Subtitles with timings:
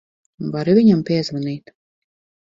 [0.53, 1.69] Vari viņam piezvanīt?